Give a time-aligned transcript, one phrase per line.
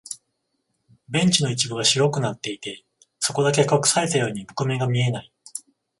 [1.09, 2.83] ベンチの一部が白くなっていて、
[3.19, 5.31] そこだけ隠されたように木目が見えない。